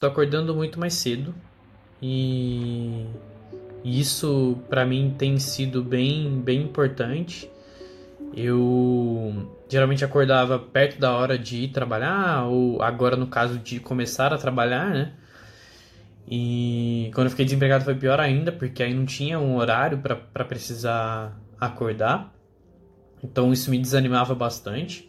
tô 0.00 0.06
acordando 0.06 0.54
muito 0.54 0.80
mais 0.80 0.94
cedo 0.94 1.34
e 2.00 3.04
isso 3.84 4.58
para 4.70 4.86
mim 4.86 5.14
tem 5.16 5.38
sido 5.38 5.84
bem, 5.84 6.40
bem 6.40 6.62
importante. 6.62 7.50
Eu 8.34 9.50
geralmente 9.68 10.02
acordava 10.02 10.58
perto 10.58 10.98
da 10.98 11.12
hora 11.12 11.38
de 11.38 11.64
ir 11.64 11.68
trabalhar, 11.68 12.44
ou 12.46 12.80
agora 12.82 13.14
no 13.14 13.26
caso 13.26 13.58
de 13.58 13.78
começar 13.78 14.32
a 14.32 14.38
trabalhar, 14.38 14.88
né? 14.88 15.12
E 16.26 17.10
quando 17.14 17.26
eu 17.26 17.30
fiquei 17.30 17.44
desempregado 17.44 17.84
foi 17.84 17.94
pior 17.94 18.20
ainda, 18.20 18.50
porque 18.52 18.82
aí 18.82 18.94
não 18.94 19.04
tinha 19.04 19.38
um 19.38 19.56
horário 19.56 19.98
para 19.98 20.44
precisar 20.44 21.38
acordar. 21.60 22.32
Então 23.22 23.52
isso 23.52 23.70
me 23.70 23.78
desanimava 23.78 24.34
bastante. 24.34 25.08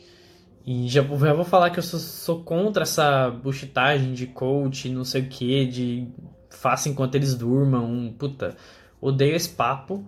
E 0.65 0.87
já, 0.87 1.01
já 1.01 1.33
vou 1.33 1.45
falar 1.45 1.69
que 1.71 1.79
eu 1.79 1.83
sou, 1.83 1.99
sou 1.99 2.43
contra 2.43 2.83
essa 2.83 3.29
buchitagem 3.29 4.13
de 4.13 4.27
coach, 4.27 4.89
não 4.89 5.03
sei 5.03 5.23
o 5.23 5.27
que, 5.27 5.65
de 5.65 6.07
faça 6.49 6.89
enquanto 6.89 7.15
eles 7.15 7.33
durmam. 7.35 8.13
Puta, 8.17 8.55
odeio 8.99 9.35
esse 9.35 9.49
papo, 9.49 10.05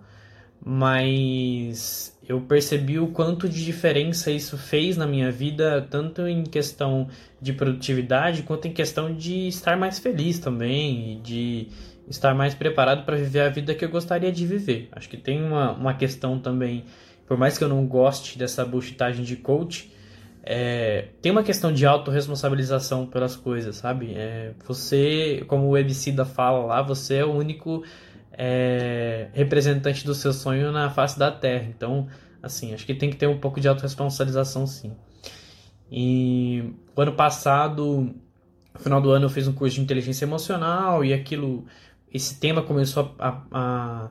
mas 0.64 2.16
eu 2.26 2.40
percebi 2.40 2.98
o 2.98 3.08
quanto 3.08 3.48
de 3.48 3.64
diferença 3.64 4.30
isso 4.30 4.56
fez 4.56 4.96
na 4.96 5.06
minha 5.06 5.30
vida, 5.30 5.86
tanto 5.90 6.26
em 6.26 6.44
questão 6.44 7.08
de 7.40 7.52
produtividade, 7.52 8.44
quanto 8.44 8.68
em 8.68 8.72
questão 8.72 9.14
de 9.14 9.48
estar 9.48 9.76
mais 9.76 9.98
feliz 9.98 10.38
também, 10.38 11.20
de 11.22 11.68
estar 12.08 12.34
mais 12.34 12.54
preparado 12.54 13.04
para 13.04 13.16
viver 13.16 13.40
a 13.40 13.48
vida 13.48 13.74
que 13.74 13.84
eu 13.84 13.90
gostaria 13.90 14.30
de 14.30 14.46
viver. 14.46 14.88
Acho 14.92 15.08
que 15.08 15.16
tem 15.16 15.42
uma, 15.42 15.72
uma 15.72 15.94
questão 15.94 16.38
também, 16.38 16.84
por 17.26 17.36
mais 17.36 17.58
que 17.58 17.64
eu 17.64 17.68
não 17.68 17.86
goste 17.86 18.38
dessa 18.38 18.64
buchitagem 18.64 19.24
de 19.24 19.36
coach, 19.36 19.92
é, 20.46 21.08
tem 21.22 21.32
uma 21.32 21.42
questão 21.42 21.72
de 21.72 21.86
autorresponsabilização 21.86 23.06
pelas 23.06 23.34
coisas, 23.34 23.76
sabe? 23.76 24.12
É, 24.14 24.52
você, 24.66 25.42
como 25.48 25.68
o 25.68 25.78
Ebicida 25.78 26.26
fala 26.26 26.66
lá, 26.66 26.82
você 26.82 27.16
é 27.16 27.24
o 27.24 27.32
único 27.32 27.82
é, 28.30 29.28
representante 29.32 30.04
do 30.04 30.14
seu 30.14 30.34
sonho 30.34 30.70
na 30.70 30.90
face 30.90 31.18
da 31.18 31.30
Terra. 31.30 31.64
Então, 31.74 32.08
assim, 32.42 32.74
acho 32.74 32.84
que 32.84 32.94
tem 32.94 33.08
que 33.08 33.16
ter 33.16 33.26
um 33.26 33.38
pouco 33.38 33.58
de 33.58 33.68
autorresponsabilização, 33.68 34.66
sim. 34.66 34.94
E 35.90 36.74
o 36.94 37.00
ano 37.00 37.12
passado, 37.12 38.14
no 38.74 38.80
final 38.80 39.00
do 39.00 39.10
ano, 39.12 39.24
eu 39.24 39.30
fiz 39.30 39.48
um 39.48 39.52
curso 39.52 39.76
de 39.76 39.80
inteligência 39.80 40.26
emocional 40.26 41.02
e 41.02 41.14
aquilo, 41.14 41.64
esse 42.12 42.38
tema 42.38 42.60
começou 42.60 43.14
a, 43.18 43.42
a, 43.50 44.10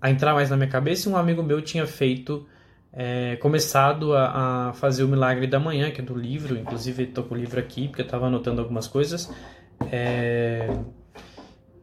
a 0.00 0.10
entrar 0.10 0.34
mais 0.34 0.50
na 0.50 0.56
minha 0.56 0.68
cabeça. 0.68 1.08
E 1.08 1.12
um 1.12 1.16
amigo 1.16 1.40
meu 1.40 1.62
tinha 1.62 1.86
feito 1.86 2.48
é, 2.92 3.36
começado 3.36 4.14
a, 4.14 4.68
a, 4.68 4.72
fazer 4.72 5.04
o 5.04 5.08
Milagre 5.08 5.46
da 5.46 5.60
Manhã, 5.60 5.90
que 5.90 6.00
é 6.00 6.04
do 6.04 6.14
livro, 6.14 6.58
inclusive 6.58 7.04
estou 7.04 7.24
com 7.24 7.34
o 7.34 7.38
livro 7.38 7.60
aqui, 7.60 7.88
porque 7.88 8.02
eu 8.02 8.06
estava 8.06 8.26
anotando 8.26 8.60
algumas 8.60 8.88
coisas. 8.88 9.32
É, 9.92 10.68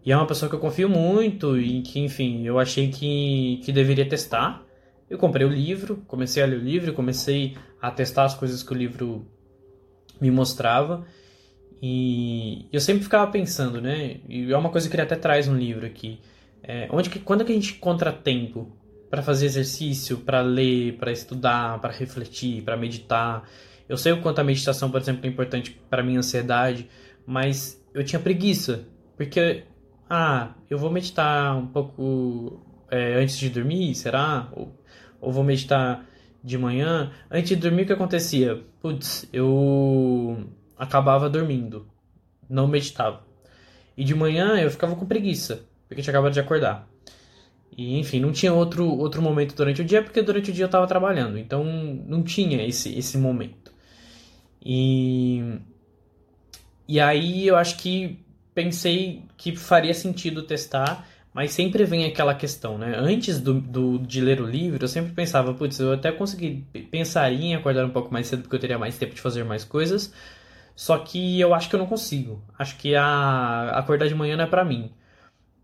e 0.04 0.12
é 0.12 0.16
uma 0.16 0.28
pessoa 0.28 0.50
que 0.50 0.56
eu 0.56 0.60
confio 0.60 0.90
muito 0.90 1.58
e 1.60 1.82
que, 1.82 2.00
enfim, 2.00 2.46
eu 2.46 2.60
achei 2.60 2.90
que, 2.90 3.62
que 3.64 3.72
deveria 3.72 4.08
testar. 4.08 4.64
Eu 5.10 5.18
comprei 5.18 5.46
o 5.46 5.50
livro, 5.50 6.04
comecei 6.08 6.44
a 6.44 6.46
ler 6.46 6.60
o 6.60 6.64
livro, 6.64 6.94
comecei 6.94 7.58
a 7.82 7.90
testar 7.92 8.26
as 8.26 8.34
coisas 8.34 8.62
que 8.62 8.72
o 8.74 8.76
livro 8.76 9.26
me 10.20 10.30
mostrava. 10.30 11.06
E 11.82 12.68
eu 12.72 12.80
sempre 12.80 13.04
ficava 13.04 13.30
pensando, 13.32 13.80
né? 13.80 14.22
E 14.28 14.52
é 14.52 14.58
uma 14.58 14.70
coisa 14.70 14.90
que 14.90 14.96
ele 14.96 15.04
até 15.04 15.16
traz 15.16 15.48
no 15.48 15.58
livro 15.58 15.86
aqui. 15.86 16.20
É, 16.64 16.88
onde 16.92 17.10
que, 17.10 17.20
quando 17.20 17.42
é 17.42 17.46
que 17.46 17.52
a 17.52 17.56
gente 17.56 17.76
encontra 17.76 18.12
tempo 18.12 18.77
para 19.10 19.22
fazer 19.22 19.46
exercício, 19.46 20.18
para 20.18 20.42
ler, 20.42 20.98
para 20.98 21.12
estudar, 21.12 21.80
para 21.80 21.94
refletir, 21.94 22.64
para 22.64 22.76
meditar. 22.76 23.48
Eu 23.88 23.98
sei 23.98 24.12
o 24.12 24.22
quanto 24.22 24.40
a 24.40 24.44
meditação, 24.44 24.92
por 24.92 25.00
exemplo, 25.00 25.26
é 25.26 25.30
importante 25.30 25.80
para 25.90 26.04
minha 26.04 26.20
ansiedade, 26.20 26.90
mas 27.26 27.82
eu 27.94 28.04
tinha 28.04 28.20
preguiça, 28.20 28.86
porque 29.16 29.64
ah, 30.10 30.54
eu 30.70 30.78
vou 30.78 30.92
meditar 30.92 31.56
um 31.58 31.68
pouco 31.68 32.62
é, 32.90 33.16
antes 33.16 33.38
de 33.38 33.50
dormir, 33.50 33.96
será? 33.96 34.50
Ou, 34.54 34.78
ou 35.20 35.32
vou 35.32 35.44
meditar 35.44 36.06
de 36.44 36.58
manhã? 36.58 37.12
Antes 37.30 37.50
de 37.50 37.56
dormir, 37.56 37.84
o 37.84 37.86
que 37.86 37.94
acontecia? 37.94 38.64
Putz, 38.82 39.28
eu 39.32 40.50
acabava 40.78 41.30
dormindo, 41.30 41.88
não 42.50 42.68
meditava. 42.68 43.26
E 43.96 44.04
de 44.04 44.14
manhã 44.14 44.60
eu 44.60 44.70
ficava 44.70 44.96
com 44.96 45.06
preguiça, 45.06 45.66
porque 45.88 46.02
tinha 46.02 46.12
acabado 46.12 46.34
de 46.34 46.40
acordar. 46.40 46.88
E, 47.78 48.00
enfim, 48.00 48.20
não 48.20 48.32
tinha 48.32 48.52
outro, 48.52 48.88
outro 48.88 49.22
momento 49.22 49.56
durante 49.56 49.82
o 49.82 49.86
dia, 49.86 50.02
porque 50.02 50.24
durante 50.24 50.50
o 50.50 50.54
dia 50.54 50.64
eu 50.64 50.68
estava 50.68 50.88
trabalhando. 50.88 51.38
Então, 51.38 51.64
não 51.64 52.24
tinha 52.24 52.66
esse, 52.68 52.98
esse 52.98 53.20
momento. 53.20 53.72
E, 54.66 55.60
e 56.88 57.00
aí 57.00 57.48
eu 57.48 57.56
acho 57.56 57.78
que 57.78 58.20
pensei 58.54 59.22
que 59.38 59.56
faria 59.56 59.94
sentido 59.94 60.42
testar, 60.42 61.08
mas 61.32 61.52
sempre 61.52 61.86
vem 61.86 62.06
aquela 62.06 62.34
questão, 62.34 62.80
né? 62.80 62.96
Antes 62.98 63.40
do, 63.40 63.54
do, 63.62 64.00
de 64.00 64.22
ler 64.22 64.42
o 64.42 64.48
livro, 64.48 64.84
eu 64.84 64.88
sempre 64.88 65.14
pensava, 65.14 65.54
putz, 65.54 65.80
eu 65.80 65.94
até 65.94 66.12
consegui 66.12 66.66
pensar 66.90 67.32
em 67.32 67.54
acordar 67.54 67.86
um 67.86 67.92
pouco 67.92 68.12
mais 68.12 68.26
cedo, 68.26 68.42
porque 68.42 68.56
eu 68.56 68.60
teria 68.60 68.80
mais 68.80 68.98
tempo 68.98 69.14
de 69.14 69.22
fazer 69.22 69.44
mais 69.44 69.64
coisas. 69.64 70.12
Só 70.76 70.98
que 70.98 71.40
eu 71.40 71.54
acho 71.54 71.70
que 71.70 71.76
eu 71.76 71.80
não 71.80 71.86
consigo. 71.86 72.44
Acho 72.58 72.76
que 72.78 72.96
a 72.96 73.70
acordar 73.76 74.08
de 74.08 74.16
manhã 74.16 74.36
não 74.36 74.46
é 74.46 74.48
para 74.48 74.66
mim. 74.66 74.92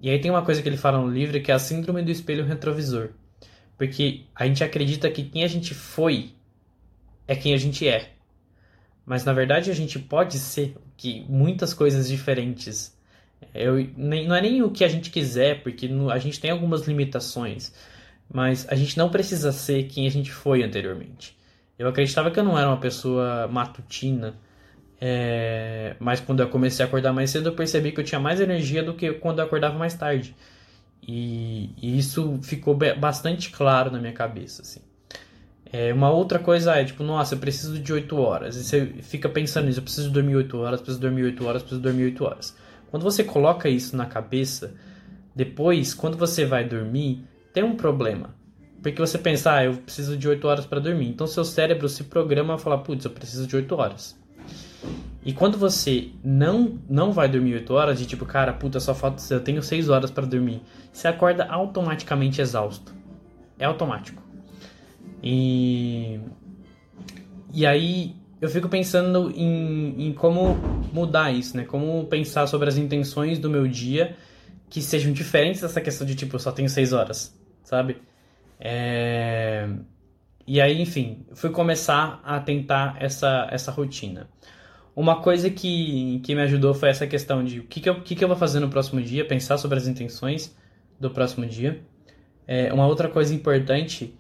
E 0.04 0.10
aí 0.10 0.20
tem 0.20 0.30
uma 0.30 0.44
coisa 0.44 0.62
que 0.62 0.68
ele 0.68 0.76
fala 0.76 1.00
no 1.00 1.10
livro 1.10 1.42
que 1.42 1.50
é 1.50 1.56
a 1.56 1.60
síndrome 1.60 2.02
do 2.04 2.12
espelho 2.12 2.44
retrovisor. 2.44 3.12
Porque 3.78 4.26
a 4.36 4.46
gente 4.46 4.62
acredita 4.62 5.10
que 5.10 5.24
quem 5.24 5.46
a 5.46 5.48
gente 5.48 5.74
foi 5.74 6.34
é 7.26 7.34
quem 7.38 7.54
a 7.54 7.58
gente 7.58 7.88
é. 7.88 8.12
Mas 9.06 9.24
na 9.24 9.32
verdade 9.32 9.72
a 9.72 9.74
gente 9.74 9.98
pode 9.98 10.40
ser 10.40 10.76
que 10.98 11.26
muitas 11.30 11.74
coisas 11.74 12.10
diferentes. 12.10 12.94
Eu, 13.54 13.76
nem, 13.96 14.28
não 14.28 14.36
é 14.36 14.42
nem 14.42 14.62
o 14.62 14.72
que 14.72 14.84
a 14.84 14.90
gente 14.90 15.10
quiser, 15.10 15.64
porque 15.64 15.90
a 16.12 16.20
gente 16.20 16.38
tem 16.38 16.52
algumas 16.52 16.86
limitações. 16.86 17.74
Mas 18.30 18.68
a 18.68 18.76
gente 18.76 18.98
não 18.98 19.10
precisa 19.10 19.54
ser 19.54 19.84
quem 19.84 20.06
a 20.06 20.12
gente 20.12 20.34
foi 20.34 20.64
anteriormente. 20.64 21.38
Eu 21.80 21.88
acreditava 21.88 22.30
que 22.30 22.38
eu 22.38 22.44
não 22.44 22.60
era 22.60 22.68
uma 22.68 22.80
pessoa 22.80 23.48
matutina 23.48 24.36
é, 25.06 25.98
mas 26.00 26.22
quando 26.22 26.40
eu 26.40 26.48
comecei 26.48 26.82
a 26.82 26.88
acordar 26.88 27.12
mais 27.12 27.30
cedo, 27.30 27.50
eu 27.50 27.54
percebi 27.54 27.92
que 27.92 28.00
eu 28.00 28.06
tinha 28.06 28.22
mais 28.22 28.40
energia 28.40 28.82
do 28.82 28.94
que 28.94 29.12
quando 29.12 29.40
eu 29.40 29.46
acordava 29.46 29.78
mais 29.78 29.94
tarde. 29.94 30.34
E, 31.06 31.72
e 31.82 32.00
isso 32.00 32.40
ficou 32.42 32.74
bastante 32.74 33.50
claro 33.50 33.92
na 33.92 34.00
minha 34.00 34.14
cabeça. 34.14 34.62
Assim. 34.62 34.80
É, 35.66 35.94
uma 35.94 36.10
outra 36.10 36.40
coisa 36.40 36.74
é, 36.78 36.86
tipo, 36.86 37.04
nossa, 37.04 37.36
eu 37.36 37.40
preciso 37.40 37.78
de 37.80 37.92
8 37.92 38.16
horas. 38.16 38.56
E 38.56 38.64
você 38.64 38.86
fica 39.02 39.28
pensando 39.28 39.66
nisso, 39.66 39.80
eu 39.80 39.84
preciso 39.84 40.10
dormir 40.10 40.38
8 40.38 40.58
horas, 40.58 40.80
preciso 40.80 41.02
dormir 41.02 41.24
8 41.24 41.46
horas, 41.46 41.62
preciso 41.62 41.82
dormir 41.82 42.06
8 42.06 42.24
horas. 42.24 42.56
Quando 42.90 43.04
você 43.04 43.26
coloca 43.26 43.68
isso 43.68 43.98
na 43.98 44.06
cabeça, 44.06 44.74
depois, 45.36 45.94
quando 45.94 46.16
você 46.18 46.46
vai 46.46 46.64
dormir, 46.64 47.28
tem 47.52 47.62
um 47.62 47.76
problema. 47.76 48.34
Porque 48.82 49.02
você 49.02 49.18
pensa, 49.18 49.52
ah, 49.52 49.66
eu 49.66 49.74
preciso 49.74 50.16
de 50.16 50.30
8 50.30 50.48
horas 50.48 50.66
para 50.66 50.80
dormir. 50.80 51.10
Então 51.10 51.28
seu 51.28 51.44
cérebro 51.44 51.90
se 51.90 52.06
programa 52.06 52.54
a 52.54 52.58
falar, 52.58 52.78
putz, 52.78 53.04
eu 53.04 53.12
preciso 53.12 53.46
de 53.46 53.58
8 53.58 53.76
horas. 53.76 54.23
E 55.26 55.32
quando 55.32 55.58
você 55.58 56.10
não 56.24 56.80
não 56.90 57.12
vai 57.12 57.30
dormir 57.30 57.56
8 57.56 57.74
horas, 57.74 58.00
de 58.00 58.06
tipo, 58.06 58.26
cara, 58.26 58.52
puta, 58.54 58.80
só 58.80 58.94
falta, 58.94 59.22
eu 59.34 59.40
tenho 59.40 59.64
6 59.64 59.90
horas 59.90 60.12
para 60.12 60.26
dormir, 60.26 60.62
você 60.92 61.08
acorda 61.08 61.46
automaticamente 61.46 62.42
exausto. 62.42 62.94
É 63.58 63.66
automático. 63.66 64.22
E 65.22 66.20
e 67.54 67.66
aí 67.66 68.16
eu 68.42 68.50
fico 68.50 68.68
pensando 68.68 69.32
em, 69.36 70.08
em 70.08 70.14
como 70.14 70.56
mudar 70.92 71.32
isso, 71.32 71.56
né? 71.56 71.64
Como 71.64 72.06
pensar 72.08 72.46
sobre 72.48 72.68
as 72.68 72.78
intenções 72.78 73.40
do 73.40 73.50
meu 73.50 73.68
dia 73.68 74.18
que 74.70 74.82
sejam 74.82 75.14
diferentes 75.14 75.62
dessa 75.62 75.80
questão 75.80 76.06
de 76.06 76.16
tipo, 76.16 76.36
eu 76.36 76.40
só 76.40 76.52
tenho 76.52 76.68
6 76.68 76.94
horas, 76.94 77.40
sabe? 77.64 78.02
É... 78.60 79.70
E 80.46 80.60
aí, 80.60 80.82
enfim, 80.82 81.26
fui 81.34 81.52
começar 81.52 82.20
a 82.26 82.40
tentar 82.40 82.98
essa, 83.00 83.48
essa 83.50 83.72
rotina. 83.72 84.28
Uma 84.96 85.22
coisa 85.22 85.50
que, 85.50 86.20
que 86.20 86.36
me 86.36 86.42
ajudou 86.42 86.74
foi 86.74 86.90
essa 86.90 87.08
questão 87.08 87.44
de 87.44 87.60
o 87.60 87.64
que, 87.64 87.82
que, 87.82 87.90
eu, 87.90 88.02
que, 88.02 88.16
que 88.16 88.24
eu 88.24 88.28
vou 88.28 88.38
fazer 88.38 88.60
no 88.60 88.70
próximo 88.70 89.02
dia, 89.02 89.26
pensar 89.26 89.58
sobre 89.58 89.78
as 89.78 89.88
intenções 89.88 90.56
do 91.00 91.10
próximo 91.10 91.46
dia. 91.46 91.82
É, 92.48 92.72
uma 92.72 92.86
outra 92.86 93.10
coisa 93.10 93.34
importante 93.34 94.14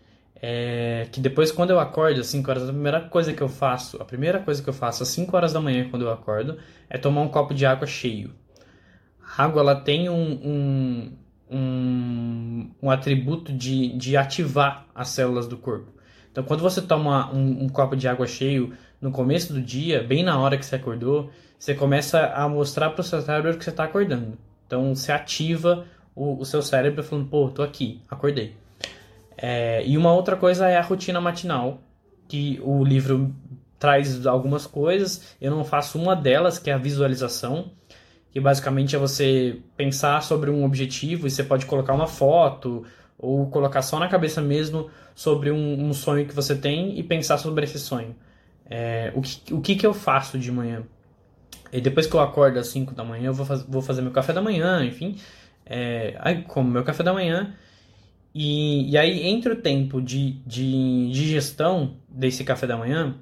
é 0.45 1.07
que 1.11 1.21
depois, 1.21 1.51
quando 1.51 1.69
eu 1.69 1.79
acordo 1.79 2.19
às 2.19 2.27
5 2.27 2.49
horas, 2.49 2.63
a 2.63 2.73
primeira 2.73 3.01
coisa 3.01 3.31
que 3.31 3.41
eu 3.41 3.47
faço, 3.47 4.01
a 4.01 4.05
primeira 4.05 4.39
coisa 4.39 4.61
que 4.61 4.69
eu 4.69 4.73
faço 4.73 5.03
às 5.03 5.09
5 5.09 5.35
horas 5.37 5.53
da 5.53 5.61
manhã, 5.61 5.87
quando 5.89 6.01
eu 6.01 6.11
acordo, 6.11 6.57
é 6.89 6.97
tomar 6.97 7.21
um 7.21 7.29
copo 7.29 7.53
de 7.53 7.65
água 7.65 7.87
cheio. 7.87 8.33
A 9.37 9.45
água 9.45 9.61
ela 9.61 9.75
tem 9.75 10.09
um, 10.09 10.31
um, 10.43 11.11
um, 11.49 12.71
um 12.81 12.91
atributo 12.91 13.53
de, 13.53 13.95
de 13.95 14.17
ativar 14.17 14.87
as 14.93 15.09
células 15.09 15.47
do 15.47 15.55
corpo. 15.55 15.93
Então, 16.33 16.43
quando 16.43 16.61
você 16.61 16.81
toma 16.81 17.31
um, 17.31 17.65
um 17.65 17.69
copo 17.69 17.95
de 17.95 18.07
água 18.07 18.25
cheio 18.25 18.73
no 18.99 19.11
começo 19.11 19.53
do 19.53 19.61
dia, 19.61 20.03
bem 20.03 20.23
na 20.23 20.39
hora 20.39 20.57
que 20.57 20.65
você 20.65 20.75
acordou, 20.75 21.29
você 21.59 21.75
começa 21.75 22.25
a 22.25 22.49
mostrar 22.49 22.89
para 22.89 23.01
o 23.01 23.03
seu 23.03 23.21
cérebro 23.21 23.55
que 23.55 23.63
você 23.63 23.69
está 23.69 23.83
acordando. 23.83 24.35
Então 24.65 24.95
você 24.95 25.11
ativa 25.11 25.85
o, 26.15 26.39
o, 26.39 26.43
seu 26.43 26.63
cérebro 26.63 27.03
falando, 27.03 27.27
pô, 27.27 27.49
tô 27.49 27.61
aqui, 27.61 28.01
acordei. 28.09 28.55
É, 29.37 29.85
e 29.85 29.95
uma 29.95 30.11
outra 30.11 30.35
coisa 30.35 30.67
é 30.67 30.75
a 30.75 30.81
rotina 30.81 31.21
matinal, 31.21 31.83
que 32.27 32.59
o 32.63 32.83
livro 32.83 33.31
traz 33.77 34.25
algumas 34.25 34.65
coisas, 34.65 35.35
eu 35.39 35.51
não 35.51 35.63
faço 35.63 35.99
uma 35.99 36.15
delas, 36.15 36.57
que 36.57 36.71
é 36.71 36.73
a 36.73 36.77
visualização. 36.77 37.71
que 38.31 38.39
basicamente 38.39 38.95
é 38.95 38.99
você 38.99 39.59
pensar 39.77 40.23
sobre 40.23 40.49
um 40.49 40.65
objetivo 40.65 41.27
e 41.27 41.29
você 41.29 41.43
pode 41.43 41.67
colocar 41.67 41.93
uma 41.93 42.07
foto 42.07 42.83
ou 43.23 43.47
colocar 43.47 43.81
só 43.81 43.97
na 43.97 44.09
cabeça 44.09 44.41
mesmo 44.41 44.89
sobre 45.15 45.49
um, 45.49 45.87
um 45.87 45.93
sonho 45.93 46.27
que 46.27 46.35
você 46.35 46.55
tem 46.55 46.99
e 46.99 47.01
pensar 47.01 47.37
sobre 47.37 47.63
esse 47.63 47.79
sonho. 47.79 48.13
É, 48.69 49.13
o, 49.15 49.21
que, 49.21 49.53
o 49.53 49.61
que, 49.61 49.75
que 49.75 49.85
eu 49.87 49.93
faço 49.93 50.37
de 50.37 50.51
manhã? 50.51 50.83
E 51.71 51.79
depois 51.79 52.05
que 52.05 52.13
eu 52.13 52.19
acordo 52.19 52.59
às 52.59 52.67
5 52.67 52.93
da 52.93 53.03
manhã, 53.03 53.27
eu 53.27 53.33
vou, 53.33 53.45
faz, 53.45 53.63
vou 53.63 53.81
fazer 53.81 54.01
meu 54.01 54.11
café 54.11 54.33
da 54.33 54.41
manhã, 54.41 54.83
enfim. 54.83 55.15
É, 55.65 56.15
aí 56.19 56.41
como 56.43 56.69
meu 56.69 56.83
café 56.83 57.01
da 57.01 57.13
manhã. 57.13 57.55
E, 58.35 58.91
e 58.91 58.97
aí, 58.97 59.25
entre 59.27 59.53
o 59.53 59.55
tempo 59.55 60.01
de, 60.01 60.33
de 60.45 61.09
digestão 61.11 61.95
desse 62.09 62.43
café 62.43 62.67
da 62.67 62.75
manhã, 62.75 63.15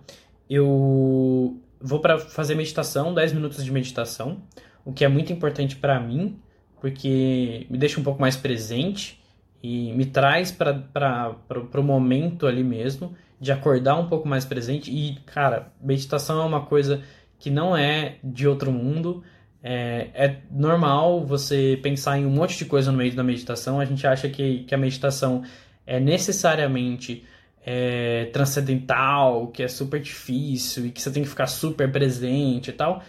eu 0.50 1.62
vou 1.80 2.00
para 2.00 2.18
fazer 2.18 2.56
meditação, 2.56 3.13
10 3.13 3.33
minutos 3.33 3.63
de 3.63 3.71
meditação, 3.71 4.42
o 4.83 4.92
que 4.92 5.06
é 5.06 5.07
muito 5.07 5.31
importante 5.31 5.75
para 5.75 6.00
mim, 6.00 6.39
porque 6.80 7.68
me 7.69 7.77
deixa 7.77 8.00
um 8.00 8.04
pouco 8.04 8.19
mais 8.19 8.36
presente 8.36 9.20
e 9.62 9.92
me 9.94 10.06
traz 10.06 10.52
para 10.52 11.36
o 11.78 11.84
momento 11.84 12.48
ali 12.48 12.63
mesmo, 12.63 13.16
de 13.40 13.52
acordar 13.52 13.96
um 13.96 14.08
pouco 14.08 14.28
mais 14.28 14.46
presente. 14.46 14.92
E, 14.92 15.16
cara, 15.25 15.72
meditação 15.81 16.42
é 16.42 16.46
uma 16.46 16.66
coisa 16.66 17.02
que 17.40 17.50
não 17.50 17.75
é 17.75 18.18
de 18.24 18.48
outro 18.48 18.72
mundo. 18.72 19.24
É, 19.63 20.10
é, 20.13 20.38
normal 20.52 21.25
você 21.25 21.80
pensar 21.81 22.18
em 22.18 22.25
um 22.25 22.30
monte 22.30 22.58
de 22.58 22.66
coisa 22.66 22.92
no 22.92 22.98
meio 22.98 23.16
da 23.16 23.24
meditação. 23.24 23.80
A 23.80 23.86
gente 23.86 24.06
acha 24.06 24.30
que, 24.30 24.63
que 24.63 24.74
a 24.74 24.78
meditação 24.78 25.44
é 25.86 26.00
necessariamente 26.00 27.24
é, 27.64 28.25
transcendental, 28.34 29.48
que 29.48 29.64
é 29.64 29.68
super 29.68 30.00
difícil 30.00 30.88
e 30.88 30.92
que 30.92 31.02
você 31.02 31.12
tem 31.12 31.24
que 31.24 31.30
ficar 31.30 31.48
super 31.48 31.92
presente 31.92 32.69
e 32.69 32.74
tal. 32.74 33.04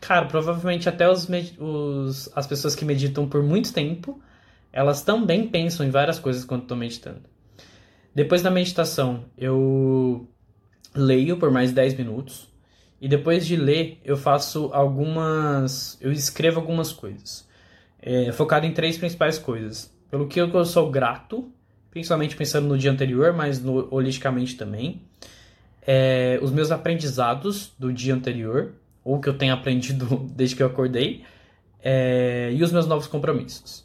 Cara, 0.00 0.26
provavelmente 0.26 0.88
até 0.88 1.08
os, 1.08 1.28
os, 1.58 2.30
as 2.34 2.46
pessoas 2.46 2.74
que 2.74 2.84
meditam 2.84 3.28
por 3.28 3.42
muito 3.42 3.72
tempo, 3.72 4.20
elas 4.72 5.02
também 5.02 5.46
pensam 5.48 5.86
em 5.86 5.90
várias 5.90 6.18
coisas 6.18 6.44
quando 6.44 6.62
estão 6.62 6.76
meditando. 6.76 7.22
Depois 8.14 8.42
da 8.42 8.50
meditação, 8.50 9.24
eu 9.36 10.28
leio 10.94 11.36
por 11.36 11.50
mais 11.50 11.72
10 11.72 11.94
minutos. 11.94 12.48
E 13.00 13.08
depois 13.08 13.46
de 13.46 13.56
ler, 13.56 14.00
eu 14.04 14.16
faço 14.16 14.70
algumas. 14.72 15.98
Eu 16.00 16.12
escrevo 16.12 16.60
algumas 16.60 16.92
coisas. 16.92 17.48
É, 18.00 18.30
focado 18.32 18.64
em 18.64 18.72
três 18.72 18.96
principais 18.96 19.38
coisas. 19.38 19.92
Pelo 20.10 20.28
que 20.28 20.40
eu 20.40 20.64
sou 20.64 20.90
grato, 20.90 21.50
principalmente 21.90 22.36
pensando 22.36 22.68
no 22.68 22.78
dia 22.78 22.90
anterior, 22.90 23.32
mas 23.32 23.60
no, 23.60 23.92
holisticamente 23.92 24.56
também. 24.56 25.02
É, 25.84 26.38
os 26.42 26.52
meus 26.52 26.70
aprendizados 26.70 27.72
do 27.76 27.92
dia 27.92 28.14
anterior, 28.14 28.74
ou 29.02 29.20
que 29.20 29.28
eu 29.28 29.36
tenho 29.36 29.52
aprendido 29.52 30.16
desde 30.36 30.54
que 30.54 30.62
eu 30.62 30.68
acordei, 30.68 31.24
é, 31.82 32.50
e 32.52 32.62
os 32.62 32.70
meus 32.70 32.86
novos 32.86 33.08
compromissos. 33.08 33.84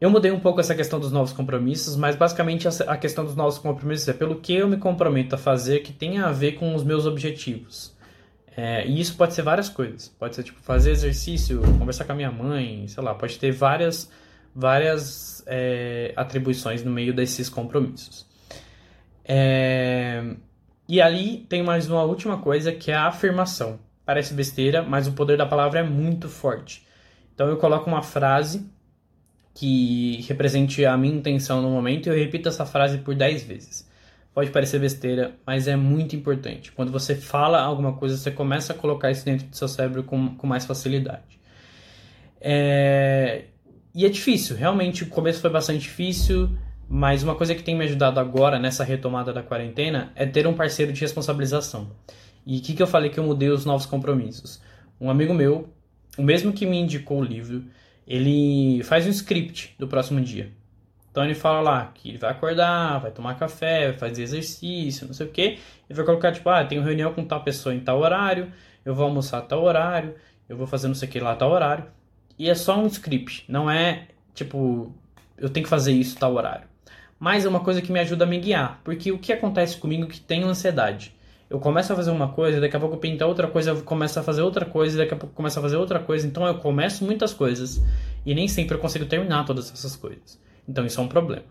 Eu 0.00 0.10
mudei 0.10 0.30
um 0.30 0.40
pouco 0.40 0.60
essa 0.60 0.74
questão 0.74 0.98
dos 0.98 1.12
novos 1.12 1.32
compromissos, 1.32 1.96
mas 1.96 2.16
basicamente 2.16 2.66
a 2.68 2.96
questão 2.96 3.24
dos 3.24 3.36
novos 3.36 3.58
compromissos 3.58 4.08
é 4.08 4.12
pelo 4.12 4.36
que 4.40 4.54
eu 4.54 4.68
me 4.68 4.76
comprometo 4.76 5.34
a 5.34 5.38
fazer 5.38 5.80
que 5.80 5.92
tenha 5.92 6.26
a 6.26 6.32
ver 6.32 6.52
com 6.52 6.74
os 6.74 6.82
meus 6.82 7.06
objetivos. 7.06 7.94
É, 8.56 8.86
e 8.86 9.00
isso 9.00 9.16
pode 9.16 9.34
ser 9.34 9.42
várias 9.42 9.68
coisas. 9.68 10.08
Pode 10.08 10.34
ser 10.34 10.42
tipo 10.42 10.60
fazer 10.60 10.90
exercício, 10.90 11.60
conversar 11.78 12.04
com 12.04 12.12
a 12.12 12.14
minha 12.14 12.30
mãe, 12.30 12.86
sei 12.88 13.02
lá, 13.02 13.14
pode 13.14 13.38
ter 13.38 13.52
várias, 13.52 14.10
várias 14.54 15.42
é, 15.46 16.12
atribuições 16.16 16.82
no 16.82 16.90
meio 16.90 17.14
desses 17.14 17.48
compromissos. 17.48 18.26
É, 19.24 20.34
e 20.88 21.00
ali 21.00 21.46
tem 21.48 21.62
mais 21.62 21.88
uma 21.88 22.02
última 22.02 22.38
coisa 22.38 22.72
que 22.72 22.90
é 22.90 22.94
a 22.94 23.06
afirmação. 23.06 23.78
Parece 24.04 24.34
besteira, 24.34 24.82
mas 24.82 25.06
o 25.06 25.12
poder 25.12 25.38
da 25.38 25.46
palavra 25.46 25.80
é 25.80 25.82
muito 25.82 26.28
forte. 26.28 26.86
Então 27.34 27.48
eu 27.48 27.56
coloco 27.56 27.88
uma 27.88 28.02
frase 28.02 28.70
que 29.54 30.22
represente 30.28 30.84
a 30.84 30.96
minha 30.96 31.14
intenção 31.14 31.62
no 31.62 31.70
momento 31.70 32.08
e 32.08 32.10
eu 32.10 32.14
repito 32.16 32.48
essa 32.48 32.66
frase 32.66 32.98
por 32.98 33.14
10 33.14 33.44
vezes. 33.44 33.88
Pode 34.34 34.50
parecer 34.50 34.80
besteira, 34.80 35.36
mas 35.46 35.68
é 35.68 35.76
muito 35.76 36.16
importante. 36.16 36.72
Quando 36.72 36.90
você 36.90 37.14
fala 37.14 37.60
alguma 37.60 37.92
coisa, 37.92 38.16
você 38.16 38.32
começa 38.32 38.72
a 38.72 38.76
colocar 38.76 39.12
isso 39.12 39.24
dentro 39.24 39.46
do 39.46 39.56
seu 39.56 39.68
cérebro 39.68 40.02
com, 40.02 40.34
com 40.34 40.46
mais 40.46 40.66
facilidade. 40.66 41.38
É... 42.40 43.44
E 43.94 44.04
é 44.04 44.08
difícil, 44.08 44.56
realmente 44.56 45.04
o 45.04 45.06
começo 45.06 45.40
foi 45.40 45.50
bastante 45.50 45.78
difícil, 45.78 46.50
mas 46.88 47.22
uma 47.22 47.36
coisa 47.36 47.54
que 47.54 47.62
tem 47.62 47.76
me 47.76 47.84
ajudado 47.84 48.18
agora 48.18 48.58
nessa 48.58 48.82
retomada 48.82 49.32
da 49.32 49.40
quarentena 49.40 50.10
é 50.16 50.26
ter 50.26 50.48
um 50.48 50.54
parceiro 50.54 50.92
de 50.92 51.00
responsabilização. 51.00 51.92
E 52.44 52.58
o 52.58 52.60
que, 52.60 52.74
que 52.74 52.82
eu 52.82 52.88
falei 52.88 53.08
que 53.08 53.18
eu 53.18 53.24
mudei 53.24 53.50
os 53.50 53.64
novos 53.64 53.86
compromissos? 53.86 54.60
Um 55.00 55.08
amigo 55.08 55.32
meu, 55.32 55.68
o 56.18 56.22
mesmo 56.22 56.52
que 56.52 56.66
me 56.66 56.76
indicou 56.76 57.20
o 57.20 57.24
livro, 57.24 57.64
ele 58.06 58.82
faz 58.84 59.06
um 59.06 59.10
script 59.10 59.74
do 59.78 59.88
próximo 59.88 60.20
dia. 60.20 60.50
Então 61.10 61.24
ele 61.24 61.34
fala 61.34 61.60
lá 61.60 61.92
que 61.94 62.08
ele 62.08 62.18
vai 62.18 62.30
acordar, 62.30 62.98
vai 62.98 63.10
tomar 63.10 63.34
café, 63.36 63.90
vai 63.90 63.98
fazer 63.98 64.22
exercício, 64.22 65.06
não 65.06 65.14
sei 65.14 65.26
o 65.26 65.30
que. 65.30 65.42
Ele 65.42 65.60
vai 65.90 66.04
colocar 66.04 66.32
tipo, 66.32 66.48
ah, 66.50 66.64
tenho 66.64 66.82
reunião 66.82 67.14
com 67.14 67.24
tal 67.24 67.42
pessoa 67.42 67.74
em 67.74 67.80
tal 67.80 68.00
horário, 68.00 68.52
eu 68.84 68.94
vou 68.94 69.04
almoçar 69.04 69.38
a 69.38 69.42
tal 69.42 69.62
horário, 69.62 70.14
eu 70.48 70.56
vou 70.56 70.66
fazer 70.66 70.88
não 70.88 70.94
sei 70.94 71.08
o 71.08 71.12
que 71.12 71.20
lá 71.20 71.32
a 71.32 71.36
tal 71.36 71.52
horário. 71.52 71.86
E 72.36 72.50
é 72.50 72.54
só 72.54 72.76
um 72.76 72.86
script, 72.86 73.44
não 73.48 73.70
é 73.70 74.08
tipo, 74.34 74.92
eu 75.38 75.48
tenho 75.48 75.64
que 75.64 75.70
fazer 75.70 75.92
isso 75.92 76.18
tal 76.18 76.34
horário. 76.34 76.66
Mas 77.18 77.44
é 77.44 77.48
uma 77.48 77.60
coisa 77.60 77.80
que 77.80 77.92
me 77.92 78.00
ajuda 78.00 78.24
a 78.24 78.26
me 78.26 78.38
guiar, 78.40 78.80
porque 78.82 79.12
o 79.12 79.18
que 79.18 79.32
acontece 79.32 79.76
comigo 79.76 80.08
que 80.08 80.20
tem 80.20 80.42
ansiedade? 80.42 81.14
Eu 81.48 81.58
começo 81.58 81.92
a 81.92 81.96
fazer 81.96 82.10
uma 82.10 82.28
coisa, 82.28 82.60
daqui 82.60 82.76
a 82.76 82.80
pouco 82.80 82.96
eu 82.96 82.98
pinto 82.98 83.24
outra 83.24 83.46
coisa, 83.46 83.70
eu 83.70 83.82
começo 83.82 84.18
a 84.18 84.22
fazer 84.22 84.42
outra 84.42 84.64
coisa, 84.64 84.98
daqui 84.98 85.14
a 85.14 85.16
pouco 85.16 85.34
começo 85.34 85.58
a 85.58 85.62
fazer 85.62 85.76
outra 85.76 86.00
coisa. 86.00 86.26
Então 86.26 86.46
eu 86.46 86.56
começo 86.56 87.04
muitas 87.04 87.32
coisas 87.34 87.82
e 88.24 88.34
nem 88.34 88.48
sempre 88.48 88.74
eu 88.74 88.80
consigo 88.80 89.04
terminar 89.04 89.44
todas 89.44 89.70
essas 89.70 89.94
coisas. 89.94 90.40
Então 90.68 90.84
isso 90.84 91.00
é 91.00 91.02
um 91.02 91.08
problema. 91.08 91.44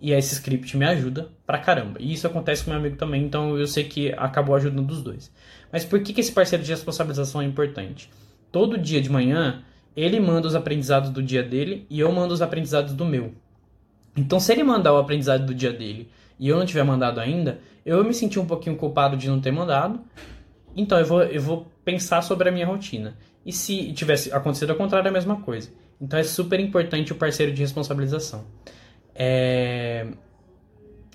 E 0.00 0.12
esse 0.12 0.34
script 0.34 0.76
me 0.76 0.84
ajuda 0.86 1.28
pra 1.46 1.58
caramba. 1.58 1.98
E 2.00 2.12
isso 2.12 2.26
acontece 2.26 2.64
com 2.64 2.70
meu 2.70 2.78
amigo 2.78 2.96
também, 2.96 3.22
então 3.22 3.56
eu 3.56 3.66
sei 3.66 3.84
que 3.84 4.12
acabou 4.12 4.54
ajudando 4.56 4.90
os 4.90 5.02
dois. 5.02 5.30
Mas 5.70 5.84
por 5.84 6.02
que, 6.02 6.12
que 6.12 6.20
esse 6.20 6.32
parceiro 6.32 6.64
de 6.64 6.70
responsabilização 6.70 7.40
é 7.40 7.44
importante? 7.44 8.10
Todo 8.50 8.78
dia 8.78 9.00
de 9.00 9.10
manhã, 9.10 9.62
ele 9.96 10.18
manda 10.20 10.48
os 10.48 10.54
aprendizados 10.54 11.10
do 11.10 11.22
dia 11.22 11.42
dele 11.42 11.86
e 11.88 12.00
eu 12.00 12.10
mando 12.12 12.34
os 12.34 12.42
aprendizados 12.42 12.92
do 12.92 13.04
meu. 13.04 13.34
Então, 14.16 14.38
se 14.38 14.52
ele 14.52 14.62
mandar 14.62 14.92
o 14.92 14.98
aprendizado 14.98 15.44
do 15.46 15.54
dia 15.54 15.72
dele 15.72 16.08
e 16.38 16.48
eu 16.48 16.58
não 16.58 16.66
tiver 16.66 16.82
mandado 16.84 17.20
ainda, 17.20 17.60
eu 17.84 18.02
me 18.02 18.14
senti 18.14 18.38
um 18.38 18.46
pouquinho 18.46 18.76
culpado 18.76 19.16
de 19.16 19.28
não 19.28 19.40
ter 19.40 19.52
mandado. 19.52 20.00
Então 20.76 20.98
eu 20.98 21.06
vou, 21.06 21.22
eu 21.22 21.40
vou 21.40 21.66
pensar 21.84 22.22
sobre 22.22 22.48
a 22.48 22.52
minha 22.52 22.66
rotina. 22.66 23.16
E 23.44 23.52
se 23.52 23.92
tivesse 23.92 24.32
acontecido 24.32 24.70
ao 24.70 24.76
contrário, 24.76 25.06
é 25.06 25.10
a 25.10 25.12
mesma 25.12 25.36
coisa. 25.36 25.70
Então 26.00 26.18
é 26.18 26.22
super 26.22 26.58
importante 26.58 27.12
o 27.12 27.14
parceiro 27.14 27.52
de 27.52 27.60
responsabilização. 27.60 28.44
É... 29.14 30.06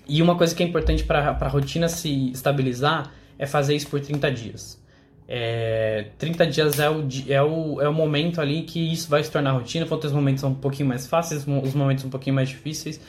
E 0.08 0.22
uma 0.22 0.36
coisa 0.36 0.54
que 0.54 0.62
é 0.62 0.66
importante 0.66 1.04
para 1.04 1.30
a 1.30 1.48
rotina 1.48 1.88
se 1.88 2.30
estabilizar 2.30 3.12
é 3.38 3.46
fazer 3.46 3.74
isso 3.74 3.88
por 3.88 4.00
30 4.00 4.30
dias. 4.30 4.82
É... 5.28 6.06
30 6.18 6.46
dias 6.46 6.78
é 6.80 6.88
o, 6.88 7.06
é, 7.28 7.42
o, 7.42 7.80
é 7.80 7.88
o 7.88 7.92
momento 7.92 8.40
ali 8.40 8.62
que 8.62 8.92
isso 8.92 9.08
vai 9.10 9.22
se 9.22 9.30
tornar 9.30 9.52
rotina. 9.52 9.84
Vão 9.84 9.98
ter 9.98 10.06
os 10.06 10.12
momentos 10.12 10.42
um 10.44 10.54
pouquinho 10.54 10.88
mais 10.88 11.06
fáceis, 11.06 11.46
os 11.46 11.74
momentos 11.74 12.04
um 12.04 12.10
pouquinho 12.10 12.34
mais 12.34 12.48
difíceis, 12.48 13.00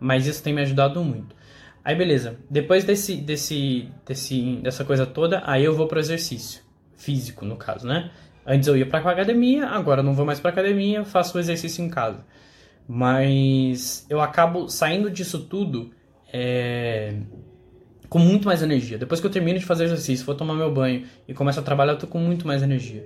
mas 0.00 0.26
isso 0.26 0.42
tem 0.42 0.52
me 0.52 0.62
ajudado 0.62 1.02
muito. 1.04 1.41
Aí 1.84 1.96
beleza, 1.96 2.38
depois 2.48 2.84
desse, 2.84 3.16
desse, 3.16 3.88
desse, 4.06 4.56
dessa 4.62 4.84
coisa 4.84 5.04
toda, 5.04 5.42
aí 5.44 5.64
eu 5.64 5.74
vou 5.74 5.88
pro 5.88 5.98
exercício 5.98 6.62
físico, 6.94 7.44
no 7.44 7.56
caso, 7.56 7.86
né? 7.86 8.10
Antes 8.46 8.68
eu 8.68 8.76
ia 8.76 8.86
pra 8.86 9.00
academia, 9.00 9.66
agora 9.66 10.02
não 10.02 10.14
vou 10.14 10.24
mais 10.24 10.38
pra 10.38 10.50
academia, 10.50 11.04
faço 11.04 11.36
o 11.36 11.40
exercício 11.40 11.84
em 11.84 11.88
casa. 11.88 12.24
Mas 12.88 14.06
eu 14.08 14.20
acabo 14.20 14.68
saindo 14.68 15.10
disso 15.10 15.40
tudo 15.40 15.90
é, 16.32 17.14
com 18.08 18.18
muito 18.18 18.46
mais 18.46 18.62
energia. 18.62 18.98
Depois 18.98 19.20
que 19.20 19.26
eu 19.26 19.30
termino 19.30 19.58
de 19.58 19.64
fazer 19.64 19.84
exercício, 19.84 20.26
vou 20.26 20.34
tomar 20.34 20.54
meu 20.54 20.72
banho 20.72 21.04
e 21.26 21.34
começo 21.34 21.58
a 21.60 21.62
trabalhar, 21.62 21.92
eu 21.92 21.98
tô 21.98 22.06
com 22.06 22.18
muito 22.18 22.46
mais 22.46 22.62
energia. 22.62 23.04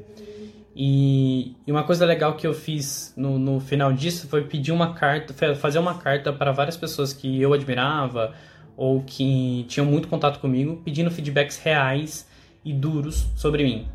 E, 0.75 1.56
e 1.66 1.73
uma 1.73 1.85
coisa 1.85 2.04
legal 2.04 2.35
que 2.35 2.47
eu 2.47 2.52
fiz 2.52 3.14
no, 3.16 3.38
no 3.38 3.61
final 3.61 3.92
disso 3.92 4.28
foi 4.28 4.45
pedir 4.45 4.73
uma 4.73 4.92
carta, 4.92 5.33
fazer 5.54 5.78
uma 5.78 5.95
carta 5.95 6.33
para 6.33 6.52
várias 6.52 6.76
pessoas 6.76 7.14
que 7.14 7.40
eu 7.40 7.54
admirava, 7.54 8.35
ou 8.76 9.02
que 9.02 9.64
tinham 9.68 9.87
muito 9.87 10.09
contato 10.09 10.38
comigo, 10.38 10.80
pedindo 10.85 11.11
feedbacks 11.11 11.59
reais 11.59 12.28
e 12.64 12.73
duros 12.73 13.26
sobre 13.35 13.64
mim. 13.64 13.88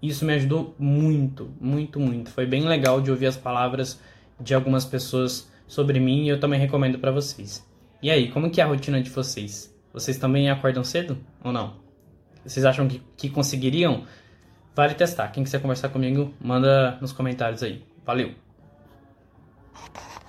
Isso 0.00 0.24
me 0.24 0.32
ajudou 0.32 0.74
muito, 0.78 1.50
muito, 1.60 2.00
muito. 2.00 2.30
Foi 2.30 2.46
bem 2.46 2.64
legal 2.64 3.00
de 3.00 3.10
ouvir 3.10 3.26
as 3.26 3.36
palavras 3.36 4.00
de 4.40 4.54
algumas 4.54 4.84
pessoas 4.84 5.50
sobre 5.66 6.00
mim 6.00 6.24
e 6.24 6.28
eu 6.28 6.40
também 6.40 6.58
recomendo 6.58 6.98
para 6.98 7.12
vocês. 7.12 7.64
E 8.02 8.10
aí, 8.10 8.30
como 8.30 8.50
que 8.50 8.60
é 8.60 8.64
a 8.64 8.66
rotina 8.66 9.00
de 9.00 9.10
vocês? 9.10 9.72
Vocês 9.92 10.18
também 10.18 10.50
acordam 10.50 10.82
cedo 10.82 11.18
ou 11.44 11.52
não? 11.52 11.74
Vocês 12.44 12.64
acham 12.64 12.88
que, 12.88 13.00
que 13.16 13.28
conseguiriam? 13.28 14.04
Vale 14.74 14.94
testar. 14.94 15.28
Quem 15.28 15.44
quiser 15.44 15.60
conversar 15.60 15.90
comigo, 15.90 16.34
manda 16.40 16.98
nos 17.00 17.12
comentários 17.12 17.62
aí. 17.62 17.84
Valeu! 18.04 18.32